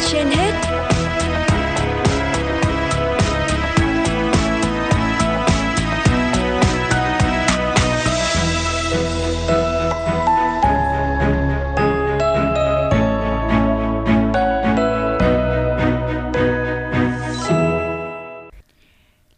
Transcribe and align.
trên 0.00 0.26
hết 0.26 0.52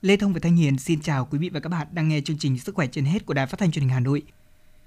Lê 0.02 0.16
Thông 0.16 0.32
và 0.32 0.40
Thanh 0.42 0.56
Hiền 0.56 0.78
xin 0.78 1.00
chào 1.00 1.28
quý 1.30 1.38
vị 1.38 1.48
và 1.48 1.60
các 1.60 1.68
bạn 1.68 1.86
đang 1.92 2.08
nghe 2.08 2.20
chương 2.20 2.38
trình 2.38 2.58
Sức 2.58 2.74
khỏe 2.74 2.86
trên 2.86 3.04
hết 3.04 3.26
của 3.26 3.34
Đài 3.34 3.46
Phát 3.46 3.58
thanh 3.58 3.70
Truyền 3.70 3.82
hình 3.82 3.92
Hà 3.94 4.00
Nội. 4.00 4.22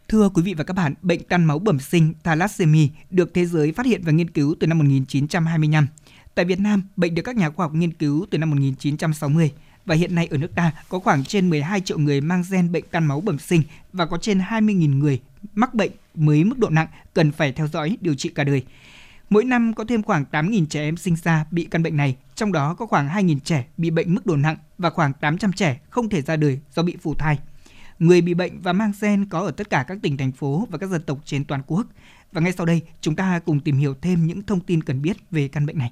Thưa 0.09 0.29
quý 0.29 0.41
vị 0.41 0.53
và 0.53 0.63
các 0.63 0.73
bạn, 0.73 0.93
bệnh 1.01 1.23
tan 1.23 1.45
máu 1.45 1.59
bẩm 1.59 1.79
sinh 1.79 2.13
thalassemia 2.23 2.87
được 3.09 3.33
thế 3.33 3.45
giới 3.45 3.71
phát 3.71 3.85
hiện 3.85 4.01
và 4.03 4.11
nghiên 4.11 4.29
cứu 4.29 4.55
từ 4.59 4.67
năm 4.67 4.77
1925. 4.77 5.87
Tại 6.35 6.45
Việt 6.45 6.59
Nam, 6.59 6.83
bệnh 6.95 7.15
được 7.15 7.21
các 7.21 7.35
nhà 7.35 7.49
khoa 7.49 7.65
học 7.65 7.73
nghiên 7.73 7.93
cứu 7.93 8.25
từ 8.29 8.37
năm 8.37 8.49
1960 8.49 9.51
và 9.85 9.95
hiện 9.95 10.15
nay 10.15 10.27
ở 10.31 10.37
nước 10.37 10.55
ta 10.55 10.71
có 10.89 10.99
khoảng 10.99 11.23
trên 11.23 11.49
12 11.49 11.81
triệu 11.81 11.99
người 11.99 12.21
mang 12.21 12.43
gen 12.51 12.71
bệnh 12.71 12.83
tan 12.91 13.05
máu 13.05 13.21
bẩm 13.21 13.39
sinh 13.39 13.61
và 13.93 14.05
có 14.05 14.17
trên 14.17 14.39
20.000 14.39 14.97
người 14.97 15.19
mắc 15.55 15.73
bệnh 15.73 15.91
mới 16.15 16.43
mức 16.43 16.57
độ 16.57 16.69
nặng 16.69 16.87
cần 17.13 17.31
phải 17.31 17.51
theo 17.51 17.67
dõi 17.67 17.97
điều 18.01 18.15
trị 18.15 18.29
cả 18.29 18.43
đời. 18.43 18.63
Mỗi 19.29 19.43
năm 19.43 19.73
có 19.73 19.83
thêm 19.83 20.03
khoảng 20.03 20.25
8.000 20.31 20.65
trẻ 20.65 20.81
em 20.81 20.97
sinh 20.97 21.15
ra 21.15 21.45
bị 21.51 21.67
căn 21.71 21.83
bệnh 21.83 21.97
này, 21.97 22.15
trong 22.35 22.51
đó 22.51 22.73
có 22.73 22.85
khoảng 22.85 23.09
2.000 23.09 23.39
trẻ 23.39 23.65
bị 23.77 23.89
bệnh 23.89 24.15
mức 24.15 24.25
độ 24.25 24.35
nặng 24.35 24.57
và 24.77 24.89
khoảng 24.89 25.13
800 25.13 25.53
trẻ 25.53 25.79
không 25.89 26.09
thể 26.09 26.21
ra 26.21 26.35
đời 26.35 26.59
do 26.75 26.83
bị 26.83 26.97
phù 27.01 27.13
thai. 27.13 27.37
Người 27.99 28.21
bị 28.21 28.33
bệnh 28.33 28.61
và 28.61 28.73
mang 28.73 28.91
gen 29.01 29.25
có 29.25 29.39
ở 29.39 29.51
tất 29.51 29.69
cả 29.69 29.85
các 29.87 29.97
tỉnh 30.01 30.17
thành 30.17 30.31
phố 30.31 30.67
và 30.71 30.77
các 30.77 30.89
dân 30.89 31.01
tộc 31.01 31.19
trên 31.25 31.45
toàn 31.45 31.61
quốc. 31.67 31.87
Và 32.31 32.41
ngay 32.41 32.51
sau 32.51 32.65
đây, 32.65 32.81
chúng 33.01 33.15
ta 33.15 33.39
cùng 33.45 33.59
tìm 33.59 33.77
hiểu 33.77 33.95
thêm 34.01 34.27
những 34.27 34.43
thông 34.43 34.59
tin 34.59 34.83
cần 34.83 35.01
biết 35.01 35.17
về 35.31 35.47
căn 35.47 35.65
bệnh 35.65 35.77
này. 35.77 35.91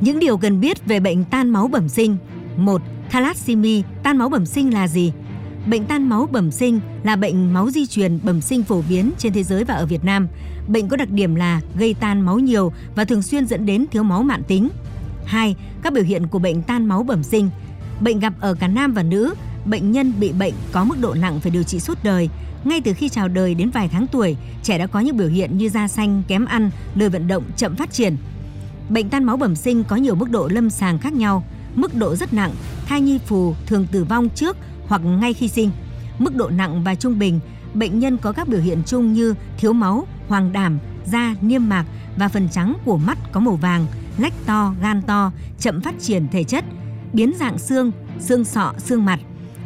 Những 0.00 0.18
điều 0.18 0.36
cần 0.36 0.60
biết 0.60 0.86
về 0.86 1.00
bệnh 1.00 1.24
tan 1.24 1.50
máu 1.50 1.68
bẩm 1.68 1.88
sinh. 1.88 2.16
1. 2.56 2.82
Thalassemia, 3.10 3.82
tan 4.02 4.16
máu 4.16 4.28
bẩm 4.28 4.46
sinh 4.46 4.74
là 4.74 4.88
gì? 4.88 5.12
Bệnh 5.66 5.84
tan 5.84 6.08
máu 6.08 6.26
bẩm 6.32 6.50
sinh 6.50 6.80
là 7.02 7.16
bệnh 7.16 7.52
máu 7.52 7.70
di 7.70 7.86
truyền 7.86 8.18
bẩm 8.22 8.40
sinh 8.40 8.62
phổ 8.62 8.82
biến 8.88 9.12
trên 9.18 9.32
thế 9.32 9.42
giới 9.42 9.64
và 9.64 9.74
ở 9.74 9.86
Việt 9.86 10.04
Nam. 10.04 10.28
Bệnh 10.68 10.88
có 10.88 10.96
đặc 10.96 11.10
điểm 11.10 11.34
là 11.34 11.60
gây 11.78 11.94
tan 11.94 12.20
máu 12.20 12.38
nhiều 12.38 12.72
và 12.94 13.04
thường 13.04 13.22
xuyên 13.22 13.46
dẫn 13.46 13.66
đến 13.66 13.86
thiếu 13.90 14.02
máu 14.02 14.22
mạn 14.22 14.42
tính. 14.48 14.68
2. 15.24 15.56
Các 15.82 15.92
biểu 15.92 16.04
hiện 16.04 16.26
của 16.26 16.38
bệnh 16.38 16.62
tan 16.62 16.86
máu 16.86 17.02
bẩm 17.02 17.22
sinh. 17.22 17.50
Bệnh 18.00 18.20
gặp 18.20 18.32
ở 18.40 18.54
cả 18.54 18.68
nam 18.68 18.92
và 18.92 19.02
nữ. 19.02 19.34
Bệnh 19.64 19.92
nhân 19.92 20.12
bị 20.20 20.32
bệnh 20.32 20.54
có 20.72 20.84
mức 20.84 21.00
độ 21.00 21.14
nặng 21.14 21.40
phải 21.40 21.50
điều 21.50 21.62
trị 21.62 21.80
suốt 21.80 21.98
đời. 22.02 22.28
Ngay 22.64 22.80
từ 22.80 22.92
khi 22.92 23.08
chào 23.08 23.28
đời 23.28 23.54
đến 23.54 23.70
vài 23.70 23.88
tháng 23.88 24.06
tuổi, 24.06 24.36
trẻ 24.62 24.78
đã 24.78 24.86
có 24.86 25.00
những 25.00 25.16
biểu 25.16 25.28
hiện 25.28 25.58
như 25.58 25.68
da 25.68 25.88
xanh, 25.88 26.22
kém 26.28 26.44
ăn, 26.44 26.70
lười 26.94 27.08
vận 27.08 27.28
động, 27.28 27.44
chậm 27.56 27.76
phát 27.76 27.92
triển. 27.92 28.16
Bệnh 28.88 29.08
tan 29.08 29.24
máu 29.24 29.36
bẩm 29.36 29.56
sinh 29.56 29.84
có 29.84 29.96
nhiều 29.96 30.14
mức 30.14 30.30
độ 30.30 30.48
lâm 30.48 30.70
sàng 30.70 30.98
khác 30.98 31.12
nhau. 31.12 31.44
Mức 31.74 31.94
độ 31.94 32.16
rất 32.16 32.32
nặng, 32.32 32.52
thai 32.86 33.00
nhi 33.00 33.18
phù 33.26 33.54
thường 33.66 33.86
tử 33.92 34.04
vong 34.04 34.28
trước 34.28 34.56
hoặc 34.86 35.02
ngay 35.04 35.34
khi 35.34 35.48
sinh. 35.48 35.70
Mức 36.18 36.36
độ 36.36 36.48
nặng 36.48 36.84
và 36.84 36.94
trung 36.94 37.18
bình, 37.18 37.40
bệnh 37.74 37.98
nhân 37.98 38.16
có 38.18 38.32
các 38.32 38.48
biểu 38.48 38.60
hiện 38.60 38.82
chung 38.86 39.12
như 39.12 39.34
thiếu 39.58 39.72
máu, 39.72 40.06
hoàng 40.28 40.52
đảm, 40.52 40.78
da 41.06 41.34
niêm 41.40 41.68
mạc 41.68 41.84
và 42.16 42.28
phần 42.28 42.48
trắng 42.52 42.74
của 42.84 42.96
mắt 42.96 43.18
có 43.32 43.40
màu 43.40 43.56
vàng, 43.56 43.86
lách 44.18 44.46
to, 44.46 44.74
gan 44.82 45.02
to, 45.02 45.32
chậm 45.58 45.80
phát 45.80 45.94
triển 46.00 46.28
thể 46.32 46.44
chất, 46.44 46.64
biến 47.12 47.32
dạng 47.40 47.58
xương, 47.58 47.92
xương 48.20 48.44
sọ, 48.44 48.72
xương 48.78 49.04
mặt, 49.04 49.20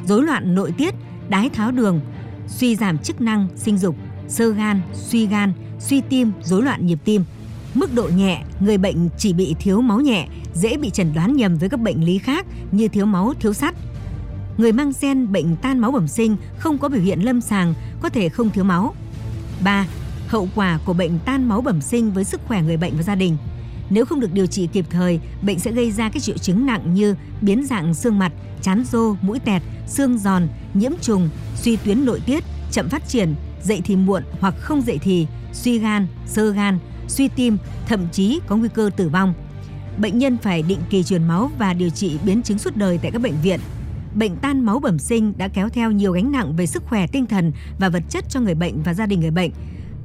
rối 0.06 0.22
loạn 0.22 0.54
nội 0.54 0.72
tiết, 0.78 0.94
đái 1.28 1.48
tháo 1.48 1.70
đường, 1.70 2.00
suy 2.48 2.76
giảm 2.76 2.98
chức 2.98 3.20
năng 3.20 3.48
sinh 3.56 3.78
dục, 3.78 3.96
sơ 4.28 4.50
gan, 4.50 4.80
suy 4.92 5.26
gan, 5.26 5.52
suy 5.80 6.00
tim, 6.00 6.32
rối 6.42 6.62
loạn 6.62 6.86
nhịp 6.86 6.98
tim. 7.04 7.24
Mức 7.74 7.94
độ 7.94 8.08
nhẹ, 8.16 8.42
người 8.60 8.78
bệnh 8.78 9.08
chỉ 9.18 9.32
bị 9.32 9.54
thiếu 9.58 9.80
máu 9.80 10.00
nhẹ, 10.00 10.28
dễ 10.54 10.76
bị 10.76 10.90
chẩn 10.90 11.14
đoán 11.14 11.36
nhầm 11.36 11.56
với 11.56 11.68
các 11.68 11.80
bệnh 11.80 12.04
lý 12.04 12.18
khác 12.18 12.46
như 12.72 12.88
thiếu 12.88 13.06
máu, 13.06 13.34
thiếu 13.40 13.52
sắt, 13.52 13.74
người 14.58 14.72
mang 14.72 14.92
gen 15.00 15.32
bệnh 15.32 15.56
tan 15.56 15.78
máu 15.78 15.90
bẩm 15.90 16.08
sinh 16.08 16.36
không 16.58 16.78
có 16.78 16.88
biểu 16.88 17.02
hiện 17.02 17.20
lâm 17.20 17.40
sàng 17.40 17.74
có 18.02 18.08
thể 18.08 18.28
không 18.28 18.50
thiếu 18.50 18.64
máu. 18.64 18.94
3. 19.64 19.86
Hậu 20.28 20.48
quả 20.54 20.78
của 20.84 20.92
bệnh 20.92 21.18
tan 21.24 21.48
máu 21.48 21.60
bẩm 21.60 21.80
sinh 21.80 22.12
với 22.12 22.24
sức 22.24 22.40
khỏe 22.46 22.62
người 22.62 22.76
bệnh 22.76 22.96
và 22.96 23.02
gia 23.02 23.14
đình. 23.14 23.36
Nếu 23.90 24.04
không 24.04 24.20
được 24.20 24.32
điều 24.32 24.46
trị 24.46 24.68
kịp 24.72 24.86
thời, 24.90 25.20
bệnh 25.42 25.58
sẽ 25.58 25.72
gây 25.72 25.90
ra 25.90 26.08
các 26.08 26.22
triệu 26.22 26.38
chứng 26.38 26.66
nặng 26.66 26.94
như 26.94 27.14
biến 27.40 27.66
dạng 27.66 27.94
xương 27.94 28.18
mặt, 28.18 28.32
chán 28.62 28.84
rô, 28.92 29.14
mũi 29.22 29.38
tẹt, 29.38 29.62
xương 29.86 30.18
giòn, 30.18 30.48
nhiễm 30.74 30.92
trùng, 31.00 31.28
suy 31.56 31.76
tuyến 31.76 32.04
nội 32.04 32.20
tiết, 32.26 32.44
chậm 32.70 32.88
phát 32.88 33.08
triển, 33.08 33.34
dậy 33.62 33.80
thì 33.84 33.96
muộn 33.96 34.22
hoặc 34.40 34.54
không 34.60 34.82
dậy 34.82 34.98
thì, 35.02 35.26
suy 35.52 35.78
gan, 35.78 36.06
sơ 36.26 36.50
gan, 36.50 36.78
suy 37.08 37.28
tim, 37.28 37.58
thậm 37.88 38.08
chí 38.12 38.40
có 38.46 38.56
nguy 38.56 38.68
cơ 38.74 38.90
tử 38.96 39.08
vong. 39.08 39.34
Bệnh 39.98 40.18
nhân 40.18 40.36
phải 40.42 40.62
định 40.62 40.80
kỳ 40.90 41.02
truyền 41.02 41.28
máu 41.28 41.50
và 41.58 41.74
điều 41.74 41.90
trị 41.90 42.18
biến 42.24 42.42
chứng 42.42 42.58
suốt 42.58 42.76
đời 42.76 42.98
tại 43.02 43.10
các 43.10 43.22
bệnh 43.22 43.40
viện 43.42 43.60
bệnh 44.14 44.36
tan 44.36 44.60
máu 44.60 44.78
bẩm 44.78 44.98
sinh 44.98 45.32
đã 45.36 45.48
kéo 45.48 45.68
theo 45.68 45.90
nhiều 45.90 46.12
gánh 46.12 46.32
nặng 46.32 46.56
về 46.56 46.66
sức 46.66 46.82
khỏe 46.86 47.06
tinh 47.06 47.26
thần 47.26 47.52
và 47.78 47.88
vật 47.88 48.02
chất 48.08 48.24
cho 48.28 48.40
người 48.40 48.54
bệnh 48.54 48.82
và 48.82 48.94
gia 48.94 49.06
đình 49.06 49.20
người 49.20 49.30
bệnh. 49.30 49.50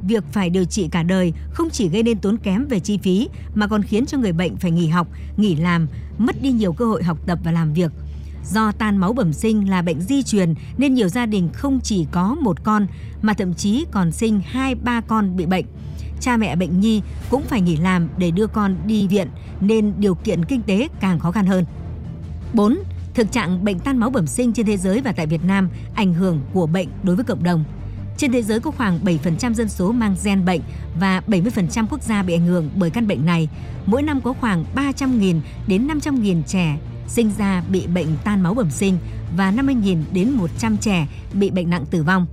Việc 0.03 0.23
phải 0.31 0.49
điều 0.49 0.65
trị 0.65 0.87
cả 0.91 1.03
đời 1.03 1.33
không 1.51 1.69
chỉ 1.69 1.89
gây 1.89 2.03
nên 2.03 2.19
tốn 2.19 2.37
kém 2.37 2.67
về 2.67 2.79
chi 2.79 2.97
phí 2.97 3.29
mà 3.55 3.67
còn 3.67 3.83
khiến 3.83 4.05
cho 4.05 4.17
người 4.17 4.33
bệnh 4.33 4.57
phải 4.57 4.71
nghỉ 4.71 4.87
học, 4.87 5.07
nghỉ 5.37 5.55
làm, 5.55 5.87
mất 6.17 6.41
đi 6.41 6.51
nhiều 6.51 6.73
cơ 6.73 6.85
hội 6.85 7.03
học 7.03 7.17
tập 7.25 7.39
và 7.43 7.51
làm 7.51 7.73
việc. 7.73 7.91
Do 8.45 8.71
tan 8.71 8.97
máu 8.97 9.13
bẩm 9.13 9.33
sinh 9.33 9.69
là 9.69 9.81
bệnh 9.81 10.01
di 10.01 10.23
truyền 10.23 10.53
nên 10.77 10.93
nhiều 10.93 11.07
gia 11.07 11.25
đình 11.25 11.49
không 11.53 11.79
chỉ 11.83 12.05
có 12.11 12.35
một 12.41 12.63
con 12.63 12.87
mà 13.21 13.33
thậm 13.33 13.53
chí 13.53 13.85
còn 13.91 14.11
sinh 14.11 14.41
hai 14.45 14.75
ba 14.75 15.01
con 15.01 15.35
bị 15.37 15.45
bệnh. 15.45 15.65
Cha 16.19 16.37
mẹ 16.37 16.55
bệnh 16.55 16.79
nhi 16.79 17.01
cũng 17.29 17.43
phải 17.43 17.61
nghỉ 17.61 17.77
làm 17.77 18.09
để 18.17 18.31
đưa 18.31 18.47
con 18.47 18.75
đi 18.85 19.07
viện 19.07 19.27
nên 19.61 19.93
điều 19.97 20.15
kiện 20.15 20.45
kinh 20.45 20.61
tế 20.61 20.87
càng 20.99 21.19
khó 21.19 21.31
khăn 21.31 21.45
hơn. 21.45 21.65
4. 22.53 22.77
Thực 23.13 23.31
trạng 23.31 23.65
bệnh 23.65 23.79
tan 23.79 23.97
máu 23.97 24.09
bẩm 24.09 24.27
sinh 24.27 24.53
trên 24.53 24.65
thế 24.65 24.77
giới 24.77 25.01
và 25.01 25.11
tại 25.11 25.27
Việt 25.27 25.43
Nam 25.43 25.69
ảnh 25.95 26.13
hưởng 26.13 26.41
của 26.53 26.67
bệnh 26.67 26.87
đối 27.03 27.15
với 27.15 27.25
cộng 27.25 27.43
đồng. 27.43 27.63
Trên 28.19 28.31
thế 28.31 28.43
giới 28.43 28.59
có 28.59 28.71
khoảng 28.71 28.99
7% 29.03 29.53
dân 29.53 29.69
số 29.69 29.91
mang 29.91 30.15
gen 30.23 30.45
bệnh 30.45 30.61
và 30.99 31.21
70% 31.27 31.85
quốc 31.89 32.03
gia 32.03 32.23
bị 32.23 32.33
ảnh 32.33 32.47
hưởng 32.47 32.69
bởi 32.75 32.89
căn 32.89 33.07
bệnh 33.07 33.25
này. 33.25 33.49
Mỗi 33.85 34.03
năm 34.03 34.21
có 34.21 34.33
khoảng 34.33 34.65
300.000 34.75 35.39
đến 35.67 35.87
500.000 35.87 36.41
trẻ 36.43 36.77
sinh 37.07 37.31
ra 37.37 37.63
bị 37.71 37.87
bệnh 37.87 38.07
tan 38.23 38.43
máu 38.43 38.53
bẩm 38.53 38.71
sinh 38.71 38.97
và 39.37 39.51
50.000 39.51 40.03
đến 40.13 40.31
100 40.31 40.77
trẻ 40.77 41.07
bị 41.33 41.49
bệnh 41.49 41.69
nặng 41.69 41.85
tử 41.91 42.03
vong. 42.03 42.25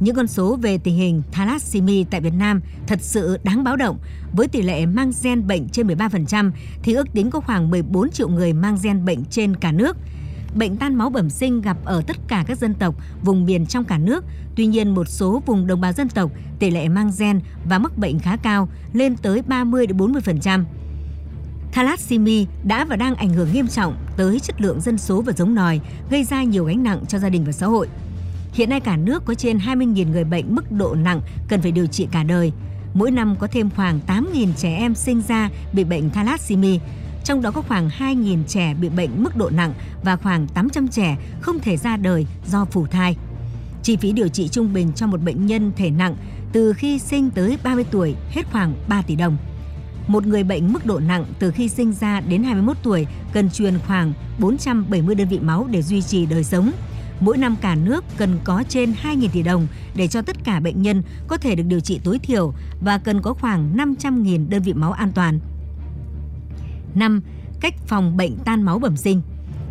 Những 0.00 0.16
con 0.16 0.26
số 0.26 0.56
về 0.56 0.78
tình 0.78 0.96
hình 0.96 1.22
thalassemia 1.32 2.04
tại 2.10 2.20
Việt 2.20 2.34
Nam 2.34 2.60
thật 2.86 2.98
sự 3.02 3.38
đáng 3.44 3.64
báo 3.64 3.76
động. 3.76 3.98
Với 4.32 4.48
tỷ 4.48 4.62
lệ 4.62 4.86
mang 4.86 5.12
gen 5.22 5.46
bệnh 5.46 5.68
trên 5.68 5.86
13% 5.86 6.50
thì 6.82 6.94
ước 6.94 7.12
tính 7.12 7.30
có 7.30 7.40
khoảng 7.40 7.70
14 7.70 8.10
triệu 8.10 8.28
người 8.28 8.52
mang 8.52 8.78
gen 8.82 9.04
bệnh 9.04 9.24
trên 9.24 9.56
cả 9.56 9.72
nước. 9.72 9.96
Bệnh 10.54 10.76
tan 10.76 10.94
máu 10.94 11.10
bẩm 11.10 11.30
sinh 11.30 11.60
gặp 11.60 11.76
ở 11.84 12.02
tất 12.06 12.16
cả 12.28 12.44
các 12.46 12.58
dân 12.58 12.74
tộc, 12.74 12.94
vùng 13.24 13.44
miền 13.44 13.66
trong 13.66 13.84
cả 13.84 13.98
nước. 13.98 14.24
Tuy 14.56 14.66
nhiên 14.66 14.94
một 14.94 15.08
số 15.08 15.42
vùng 15.46 15.66
đồng 15.66 15.80
bào 15.80 15.92
dân 15.92 16.08
tộc 16.08 16.30
tỷ 16.58 16.70
lệ 16.70 16.88
mang 16.88 17.10
gen 17.18 17.40
và 17.64 17.78
mắc 17.78 17.98
bệnh 17.98 18.18
khá 18.18 18.36
cao, 18.36 18.68
lên 18.92 19.16
tới 19.16 19.42
30 19.42 19.86
đến 19.86 19.96
40%. 19.96 20.64
Thalassemia 21.72 22.44
đã 22.64 22.84
và 22.84 22.96
đang 22.96 23.14
ảnh 23.14 23.28
hưởng 23.28 23.52
nghiêm 23.52 23.68
trọng 23.68 23.96
tới 24.16 24.40
chất 24.40 24.60
lượng 24.60 24.80
dân 24.80 24.98
số 24.98 25.22
và 25.22 25.32
giống 25.32 25.54
nòi, 25.54 25.80
gây 26.10 26.24
ra 26.24 26.42
nhiều 26.42 26.64
gánh 26.64 26.82
nặng 26.82 27.04
cho 27.08 27.18
gia 27.18 27.28
đình 27.28 27.44
và 27.44 27.52
xã 27.52 27.66
hội. 27.66 27.88
Hiện 28.52 28.70
nay 28.70 28.80
cả 28.80 28.96
nước 28.96 29.24
có 29.24 29.34
trên 29.34 29.58
20.000 29.58 30.10
người 30.10 30.24
bệnh 30.24 30.54
mức 30.54 30.72
độ 30.72 30.94
nặng 30.94 31.20
cần 31.48 31.62
phải 31.62 31.72
điều 31.72 31.86
trị 31.86 32.08
cả 32.12 32.22
đời. 32.22 32.52
Mỗi 32.94 33.10
năm 33.10 33.36
có 33.38 33.46
thêm 33.46 33.70
khoảng 33.70 34.00
8.000 34.06 34.48
trẻ 34.56 34.76
em 34.76 34.94
sinh 34.94 35.22
ra 35.28 35.50
bị 35.72 35.84
bệnh 35.84 36.10
thalassemia, 36.10 36.78
trong 37.24 37.42
đó 37.42 37.50
có 37.50 37.62
khoảng 37.62 37.88
2.000 37.88 38.44
trẻ 38.44 38.74
bị 38.74 38.88
bệnh 38.88 39.22
mức 39.22 39.36
độ 39.36 39.50
nặng 39.50 39.74
và 40.04 40.16
khoảng 40.16 40.48
800 40.48 40.88
trẻ 40.88 41.16
không 41.40 41.58
thể 41.58 41.76
ra 41.76 41.96
đời 41.96 42.26
do 42.46 42.64
phủ 42.64 42.86
thai. 42.86 43.16
Chi 43.82 43.96
phí 43.96 44.12
điều 44.12 44.28
trị 44.28 44.48
trung 44.48 44.72
bình 44.72 44.92
cho 44.96 45.06
một 45.06 45.20
bệnh 45.20 45.46
nhân 45.46 45.72
thể 45.76 45.90
nặng 45.90 46.16
từ 46.52 46.72
khi 46.72 46.98
sinh 46.98 47.30
tới 47.30 47.58
30 47.64 47.84
tuổi 47.90 48.14
hết 48.30 48.42
khoảng 48.52 48.74
3 48.88 49.02
tỷ 49.02 49.16
đồng. 49.16 49.36
Một 50.06 50.26
người 50.26 50.44
bệnh 50.44 50.72
mức 50.72 50.86
độ 50.86 50.98
nặng 50.98 51.24
từ 51.38 51.50
khi 51.50 51.68
sinh 51.68 51.92
ra 51.92 52.20
đến 52.20 52.42
21 52.42 52.76
tuổi 52.82 53.06
cần 53.32 53.50
truyền 53.50 53.78
khoảng 53.86 54.12
470 54.38 55.14
đơn 55.14 55.28
vị 55.28 55.38
máu 55.38 55.66
để 55.70 55.82
duy 55.82 56.02
trì 56.02 56.26
đời 56.26 56.44
sống– 56.44 56.72
Mỗi 57.22 57.38
năm 57.38 57.56
cả 57.60 57.74
nước 57.74 58.04
cần 58.16 58.38
có 58.44 58.64
trên 58.68 58.92
2.000 59.02 59.28
tỷ 59.32 59.42
đồng 59.42 59.66
để 59.94 60.08
cho 60.08 60.22
tất 60.22 60.36
cả 60.44 60.60
bệnh 60.60 60.82
nhân 60.82 61.02
có 61.28 61.36
thể 61.36 61.54
được 61.54 61.62
điều 61.66 61.80
trị 61.80 62.00
tối 62.04 62.18
thiểu 62.18 62.54
và 62.80 62.98
cần 62.98 63.22
có 63.22 63.34
khoảng 63.34 63.76
500.000 63.76 64.48
đơn 64.48 64.62
vị 64.62 64.72
máu 64.72 64.92
an 64.92 65.12
toàn. 65.14 65.40
5. 66.94 67.22
Cách 67.60 67.74
phòng 67.86 68.16
bệnh 68.16 68.36
tan 68.44 68.62
máu 68.62 68.78
bẩm 68.78 68.96
sinh 68.96 69.22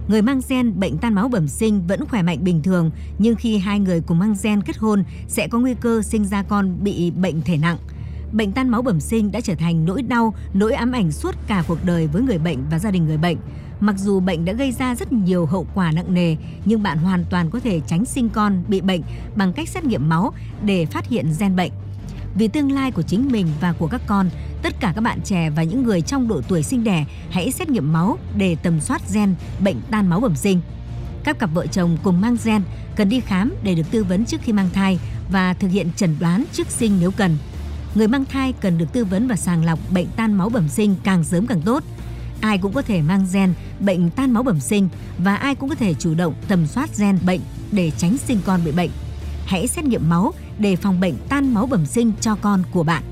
Người 0.07 0.21
mang 0.21 0.41
gen 0.49 0.79
bệnh 0.79 0.97
tan 0.97 1.13
máu 1.13 1.27
bẩm 1.27 1.47
sinh 1.47 1.87
vẫn 1.87 2.05
khỏe 2.05 2.21
mạnh 2.21 2.43
bình 2.43 2.63
thường, 2.63 2.91
nhưng 3.19 3.35
khi 3.35 3.57
hai 3.57 3.79
người 3.79 4.01
cùng 4.01 4.19
mang 4.19 4.35
gen 4.43 4.61
kết 4.61 4.77
hôn 4.77 5.03
sẽ 5.27 5.47
có 5.47 5.59
nguy 5.59 5.73
cơ 5.73 6.01
sinh 6.01 6.25
ra 6.25 6.43
con 6.43 6.83
bị 6.83 7.11
bệnh 7.11 7.41
thể 7.41 7.57
nặng. 7.57 7.77
Bệnh 8.31 8.51
tan 8.51 8.69
máu 8.69 8.81
bẩm 8.81 8.99
sinh 8.99 9.31
đã 9.31 9.41
trở 9.41 9.55
thành 9.55 9.85
nỗi 9.85 10.01
đau, 10.01 10.33
nỗi 10.53 10.73
ám 10.73 10.91
ảnh 10.91 11.11
suốt 11.11 11.35
cả 11.47 11.63
cuộc 11.67 11.85
đời 11.85 12.07
với 12.07 12.21
người 12.21 12.37
bệnh 12.37 12.57
và 12.71 12.79
gia 12.79 12.91
đình 12.91 13.05
người 13.05 13.17
bệnh. 13.17 13.37
Mặc 13.79 13.95
dù 13.97 14.19
bệnh 14.19 14.45
đã 14.45 14.53
gây 14.53 14.71
ra 14.71 14.95
rất 14.95 15.13
nhiều 15.13 15.45
hậu 15.45 15.67
quả 15.73 15.91
nặng 15.91 16.13
nề, 16.13 16.35
nhưng 16.65 16.83
bạn 16.83 16.97
hoàn 16.97 17.25
toàn 17.29 17.49
có 17.49 17.59
thể 17.59 17.81
tránh 17.87 18.05
sinh 18.05 18.29
con 18.29 18.63
bị 18.67 18.81
bệnh 18.81 19.01
bằng 19.35 19.53
cách 19.53 19.69
xét 19.69 19.83
nghiệm 19.83 20.09
máu 20.09 20.33
để 20.65 20.85
phát 20.85 21.09
hiện 21.09 21.33
gen 21.39 21.55
bệnh. 21.55 21.71
Vì 22.35 22.47
tương 22.47 22.71
lai 22.71 22.91
của 22.91 23.01
chính 23.01 23.27
mình 23.31 23.47
và 23.61 23.73
của 23.73 23.87
các 23.87 24.01
con, 24.07 24.29
tất 24.61 24.73
cả 24.79 24.91
các 24.95 25.01
bạn 25.01 25.19
trẻ 25.23 25.49
và 25.49 25.63
những 25.63 25.83
người 25.83 26.01
trong 26.01 26.27
độ 26.27 26.41
tuổi 26.47 26.63
sinh 26.63 26.83
đẻ 26.83 27.05
hãy 27.29 27.51
xét 27.51 27.69
nghiệm 27.69 27.93
máu 27.93 28.17
để 28.37 28.55
tầm 28.63 28.81
soát 28.81 29.01
gen 29.13 29.35
bệnh 29.59 29.81
tan 29.91 30.09
máu 30.09 30.19
bẩm 30.19 30.35
sinh. 30.35 30.61
Các 31.23 31.39
cặp 31.39 31.49
vợ 31.53 31.67
chồng 31.67 31.97
cùng 32.03 32.21
mang 32.21 32.37
gen 32.43 32.61
cần 32.95 33.09
đi 33.09 33.19
khám 33.19 33.53
để 33.63 33.75
được 33.75 33.91
tư 33.91 34.03
vấn 34.03 34.25
trước 34.25 34.41
khi 34.43 34.53
mang 34.53 34.69
thai 34.73 34.99
và 35.31 35.53
thực 35.53 35.67
hiện 35.67 35.89
chẩn 35.95 36.15
đoán 36.19 36.43
trước 36.53 36.67
sinh 36.67 36.97
nếu 36.99 37.11
cần. 37.11 37.37
Người 37.95 38.07
mang 38.07 38.25
thai 38.25 38.53
cần 38.53 38.77
được 38.77 38.93
tư 38.93 39.05
vấn 39.05 39.27
và 39.27 39.35
sàng 39.35 39.65
lọc 39.65 39.79
bệnh 39.93 40.07
tan 40.15 40.33
máu 40.33 40.49
bẩm 40.49 40.69
sinh 40.69 40.95
càng 41.03 41.23
sớm 41.23 41.47
càng 41.47 41.61
tốt. 41.61 41.83
Ai 42.41 42.57
cũng 42.57 42.73
có 42.73 42.81
thể 42.81 43.01
mang 43.01 43.27
gen 43.33 43.53
bệnh 43.79 44.09
tan 44.09 44.31
máu 44.31 44.43
bẩm 44.43 44.59
sinh 44.59 44.89
và 45.17 45.35
ai 45.35 45.55
cũng 45.55 45.69
có 45.69 45.75
thể 45.75 45.93
chủ 45.93 46.13
động 46.13 46.33
tầm 46.47 46.67
soát 46.67 46.89
gen 46.97 47.19
bệnh 47.25 47.41
để 47.71 47.91
tránh 47.97 48.17
sinh 48.17 48.39
con 48.45 48.61
bị 48.65 48.71
bệnh. 48.71 48.89
Hãy 49.45 49.67
xét 49.67 49.85
nghiệm 49.85 50.09
máu 50.09 50.33
để 50.61 50.75
phòng 50.75 50.99
bệnh 50.99 51.13
tan 51.29 51.53
máu 51.53 51.65
bẩm 51.65 51.85
sinh 51.85 52.11
cho 52.21 52.35
con 52.41 52.63
của 52.71 52.83
bạn. 52.83 53.03